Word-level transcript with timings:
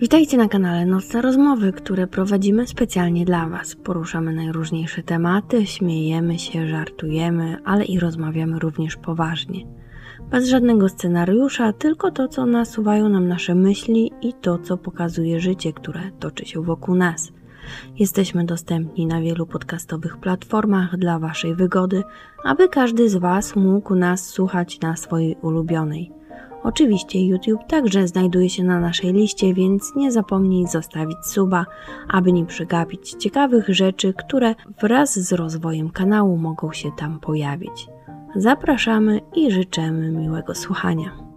Witajcie 0.00 0.36
na 0.36 0.48
kanale 0.48 0.86
Nocne 0.86 1.22
Rozmowy, 1.22 1.72
które 1.72 2.06
prowadzimy 2.06 2.66
specjalnie 2.66 3.24
dla 3.24 3.48
Was. 3.48 3.76
Poruszamy 3.76 4.32
najróżniejsze 4.32 5.02
tematy, 5.02 5.66
śmiejemy 5.66 6.38
się, 6.38 6.68
żartujemy, 6.68 7.56
ale 7.64 7.84
i 7.84 8.00
rozmawiamy 8.00 8.58
również 8.58 8.96
poważnie. 8.96 9.66
Bez 10.30 10.48
żadnego 10.48 10.88
scenariusza, 10.88 11.72
tylko 11.72 12.10
to, 12.10 12.28
co 12.28 12.46
nasuwają 12.46 13.08
nam 13.08 13.28
nasze 13.28 13.54
myśli 13.54 14.12
i 14.22 14.32
to, 14.32 14.58
co 14.58 14.76
pokazuje 14.76 15.40
życie, 15.40 15.72
które 15.72 16.00
toczy 16.20 16.46
się 16.46 16.62
wokół 16.62 16.94
nas. 16.94 17.32
Jesteśmy 17.98 18.44
dostępni 18.44 19.06
na 19.06 19.20
wielu 19.20 19.46
podcastowych 19.46 20.16
platformach 20.16 20.96
dla 20.96 21.18
Waszej 21.18 21.54
wygody, 21.54 22.02
aby 22.44 22.68
każdy 22.68 23.08
z 23.08 23.16
Was 23.16 23.56
mógł 23.56 23.94
nas 23.94 24.28
słuchać 24.28 24.80
na 24.80 24.96
swojej 24.96 25.36
ulubionej. 25.42 26.12
Oczywiście 26.62 27.26
YouTube 27.26 27.66
także 27.68 28.08
znajduje 28.08 28.50
się 28.50 28.64
na 28.64 28.80
naszej 28.80 29.12
liście, 29.12 29.54
więc 29.54 29.92
nie 29.96 30.12
zapomnij 30.12 30.66
zostawić 30.66 31.18
suba, 31.26 31.66
aby 32.08 32.32
nie 32.32 32.46
przegapić 32.46 33.10
ciekawych 33.10 33.68
rzeczy, 33.68 34.14
które 34.14 34.54
wraz 34.82 35.18
z 35.18 35.32
rozwojem 35.32 35.90
kanału 35.90 36.36
mogą 36.36 36.72
się 36.72 36.90
tam 36.96 37.20
pojawić. 37.20 37.88
Zapraszamy 38.36 39.20
i 39.34 39.50
życzymy 39.50 40.10
miłego 40.10 40.54
słuchania. 40.54 41.35